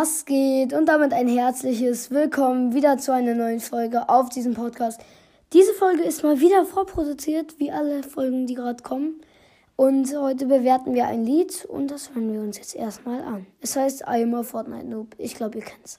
[0.00, 0.74] Was geht?
[0.74, 5.00] Und damit ein herzliches Willkommen wieder zu einer neuen Folge auf diesem Podcast.
[5.52, 9.20] Diese Folge ist mal wieder vorproduziert, wie alle Folgen, die gerade kommen.
[9.74, 13.46] Und heute bewerten wir ein Lied und das hören wir uns jetzt erstmal an.
[13.60, 15.16] Es heißt I am a Fortnite Noob.
[15.18, 15.98] Ich glaube, ihr kennt's.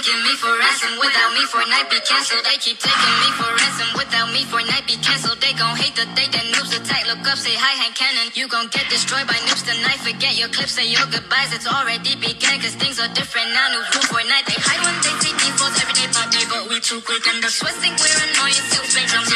[0.00, 2.40] Taking me for ransom without me Fortnite be canceled.
[2.48, 5.36] They keep taking me for ransom without me Fortnite be canceled.
[5.44, 7.04] They gon' hate the day that noobs attack.
[7.04, 8.32] Look up, say hi, hand cannon.
[8.32, 10.00] You gon' get destroyed by noobs tonight.
[10.00, 11.52] Forget your clips, say your goodbyes.
[11.52, 13.66] It's already began, cause things are different now.
[13.76, 14.46] Noobs rule Fortnite.
[14.48, 17.24] They hide when they see defaults every day by day, but we too quick.
[17.28, 18.56] And the sweat think we're annoying.
[18.56, 19.29] Still fake drums,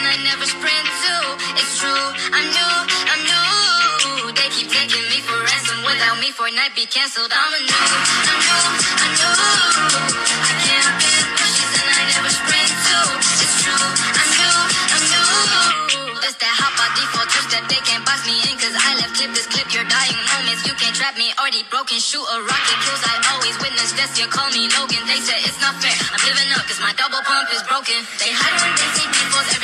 [0.00, 1.24] and I never sprint too.
[1.60, 2.74] It's true, I'm new,
[3.12, 4.32] I'm new.
[4.32, 7.28] They keep taking me for ransom without me Fortnite be canceled.
[7.28, 7.92] I'm a noob,
[8.32, 8.64] a noob,
[9.04, 10.12] a noob.
[10.48, 13.06] I camp in bushes and I never sprint too.
[13.44, 14.56] It's true, I'm new,
[14.88, 16.16] I'm new.
[16.24, 19.20] That's that hot by default twitch that they can't box me in cause I left
[19.20, 20.64] clip this clip your dying moments.
[20.64, 22.00] You can't trap me, already broken.
[22.00, 23.04] Shoot a rocket kills.
[23.04, 24.16] I always witness this.
[24.16, 25.04] You call me Logan.
[25.04, 25.92] They said it's not fair.
[25.92, 28.00] I'm living up cause my double pump is broken.
[28.22, 29.09] They hide when they see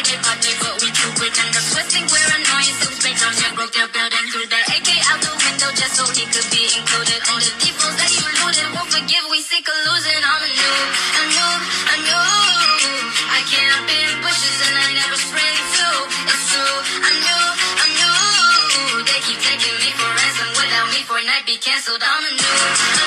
[0.07, 0.89] defaults every day but we.
[1.27, 2.75] And the Swiss think we're annoying.
[2.79, 6.05] Still straight drums and broke their building through the AK out the window just so
[6.15, 7.19] he could be included.
[7.27, 9.25] And the defaults that you looted won't forgive.
[9.35, 10.23] We sick of losing.
[10.23, 13.03] I'm a noob, a noob, a noob.
[13.35, 15.99] I camp in bushes and I never sprint too.
[16.31, 16.77] It's true.
[17.03, 17.45] I'm new,
[17.83, 19.03] I'm new.
[19.11, 22.03] They keep taking me for ransom without me Fortnite be canceled.
[22.07, 23.06] I'm a noob,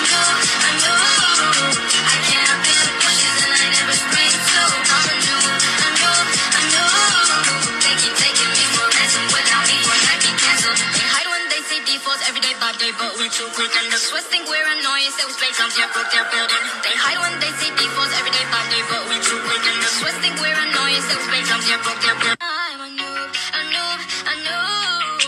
[12.80, 13.72] day but we too quick.
[13.76, 16.64] And the Swiss think we're annoying, so we spray drums, yeah, broke their building.
[16.80, 19.64] They hide when they see defaults every day by day, but we too quick.
[19.68, 22.40] And the Swiss think we're annoying, so we spray drums, yeah, broke their building.
[22.40, 24.00] I'm a noob, a noob,
[24.32, 25.20] a noob.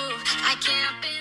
[0.47, 1.13] I can't be.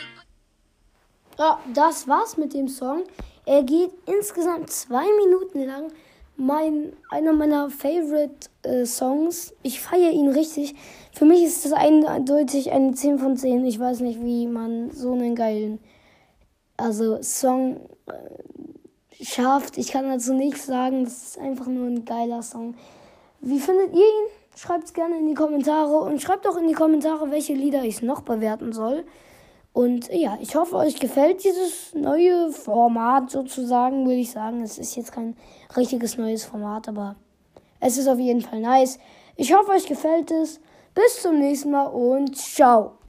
[1.37, 3.03] Ja, das war's mit dem Song.
[3.45, 5.91] Er geht insgesamt zwei Minuten lang.
[6.37, 9.53] Mein, einer meiner Favorite äh, Songs.
[9.63, 10.75] Ich feiere ihn richtig.
[11.13, 13.67] Für mich ist das eindeutig eine 10 von 10.
[13.67, 15.81] Ich weiß nicht, wie man so einen geilen
[16.81, 19.79] also Song äh, schafft.
[19.79, 21.05] Ich kann dazu nichts sagen.
[21.05, 22.75] Das ist einfach nur ein geiler Song.
[23.41, 24.27] Wie findet ihr ihn?
[24.57, 28.03] Schreibt es gerne in die Kommentare und schreibt auch in die Kommentare, welche Lieder ich
[28.03, 29.05] noch bewerten soll.
[29.73, 34.63] Und ja, ich hoffe, euch gefällt dieses neue Format sozusagen, würde ich sagen.
[34.63, 35.37] Es ist jetzt kein
[35.77, 37.17] richtiges neues Format, aber
[37.79, 38.99] es ist auf jeden Fall nice.
[39.37, 40.61] Ich hoffe, euch gefällt es.
[40.95, 42.99] Bis zum nächsten Mal und ciao.